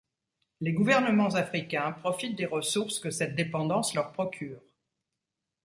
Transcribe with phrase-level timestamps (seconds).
[0.61, 4.59] Les gouvernements africains profitent des ressources que cette dépendance leur procure.